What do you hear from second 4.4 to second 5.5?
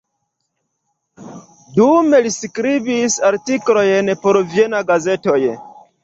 viena gazetoj.